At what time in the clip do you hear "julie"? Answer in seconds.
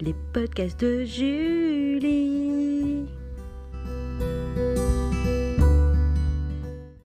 1.04-2.05